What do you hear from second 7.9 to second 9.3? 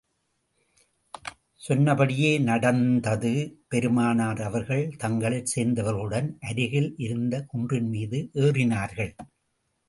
மீது ஏறினார்கள்.